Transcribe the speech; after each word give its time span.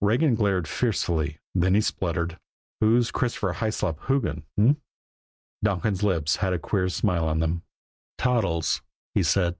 Regan 0.00 0.36
glared 0.36 0.68
fiercely 0.68 1.40
then 1.52 1.74
he 1.74 1.80
spluttered: 1.80 2.38
"Who's 2.78 3.10
Christopher 3.10 3.54
Hyslop 3.54 3.98
Hoogan 4.02 4.44
h'm?" 4.56 4.80
Donkin's 5.64 6.04
lips 6.04 6.36
had 6.36 6.52
a 6.52 6.60
queer 6.60 6.88
smile 6.88 7.26
on 7.26 7.40
them. 7.40 7.64
"Toddles," 8.16 8.82
he 9.16 9.24
said. 9.24 9.56